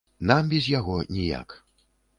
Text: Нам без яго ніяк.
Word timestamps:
Нам 0.31 0.49
без 0.55 0.71
яго 0.79 0.97
ніяк. 1.19 1.57